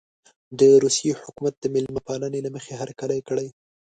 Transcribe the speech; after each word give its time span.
د 0.59 0.61
روسیې 0.83 1.11
حکومت 1.21 1.53
د 1.59 1.65
مېلمه 1.73 2.01
پالنې 2.07 2.39
له 2.45 2.49
مخې 2.55 2.73
هرکلی 2.81 3.19
کړی. 3.29 3.47